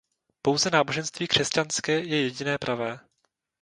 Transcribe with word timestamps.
Pouze 0.41 0.69
náboženství 0.69 1.27
křesťanské 1.27 1.99
je 2.01 2.21
jediné 2.21 2.57
pravé. 2.57 2.99